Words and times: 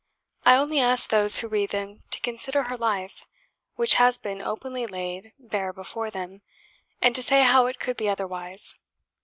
I 0.47 0.55
only 0.55 0.79
ask 0.79 1.09
those 1.11 1.37
who 1.39 1.47
read 1.47 1.69
them 1.69 2.01
to 2.09 2.19
consider 2.21 2.63
her 2.63 2.75
life, 2.75 3.23
which 3.75 3.93
has 4.01 4.17
been 4.17 4.41
openly 4.41 4.87
laid 4.87 5.31
bare 5.37 5.71
before 5.71 6.09
them, 6.09 6.41
and 7.03 7.13
to 7.13 7.21
say 7.21 7.43
how 7.43 7.67
it 7.67 7.79
could 7.79 7.97
be 7.97 8.09
otherwise. 8.09 8.73